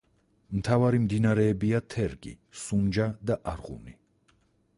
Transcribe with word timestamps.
მთავარი 0.59 1.01
მდინარეებია: 1.03 1.81
თერგი, 1.97 2.33
სუნჯა 2.63 3.11
და 3.33 3.39
არღუნი. 3.53 3.99